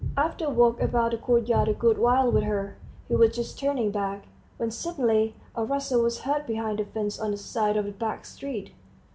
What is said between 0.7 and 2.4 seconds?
about the courtyard a good while